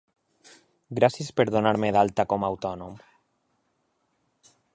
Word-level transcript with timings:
Gràcies 0.99 1.29
per 1.41 1.45
donar-me 1.57 1.93
d'alta 1.99 2.25
com 2.33 2.47
a 2.47 2.51
autònom. 2.55 2.97